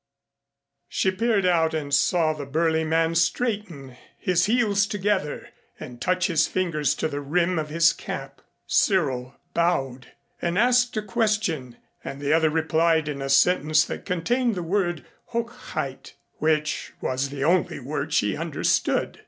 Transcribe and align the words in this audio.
She 0.89 1.11
peered 1.11 1.45
out 1.45 1.75
and 1.75 1.93
saw 1.93 2.33
the 2.33 2.47
burly 2.47 2.83
man 2.83 3.13
straighten, 3.13 3.95
his 4.17 4.45
heels 4.45 4.87
together, 4.87 5.49
and 5.79 6.01
touch 6.01 6.25
his 6.25 6.47
fingers 6.47 6.95
to 6.95 7.07
the 7.07 7.21
rim 7.21 7.59
of 7.59 7.69
his 7.69 7.93
cap. 7.93 8.41
Cyril 8.65 9.35
bowed 9.53 10.07
and 10.41 10.57
asked 10.57 10.97
a 10.97 11.03
question 11.03 11.77
and 12.03 12.19
the 12.19 12.33
other 12.33 12.49
replied 12.49 13.07
in 13.07 13.21
a 13.21 13.29
sentence 13.29 13.85
that 13.85 14.03
contained 14.07 14.55
the 14.55 14.63
word 14.63 15.05
"Hochheit," 15.33 16.13
which 16.39 16.93
was 16.99 17.29
the 17.29 17.43
only 17.43 17.79
word 17.79 18.11
she 18.11 18.35
understood. 18.35 19.19